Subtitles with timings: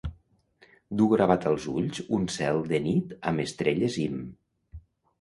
[1.01, 4.29] Du gravat als ulls un cel de nit amb estrelles imm